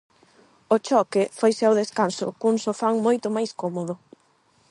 O 0.75 0.77
choque 0.87 1.23
foise 1.39 1.63
ao 1.65 1.77
descanso 1.81 2.27
cun 2.41 2.55
Sofán 2.65 2.95
moito 3.05 3.27
máis 3.35 3.51
cómodo. 3.61 3.93